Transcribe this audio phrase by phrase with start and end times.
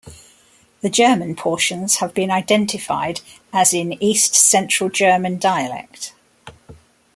[0.81, 3.21] The German portions have been identified
[3.53, 6.13] as in East Central German dialect.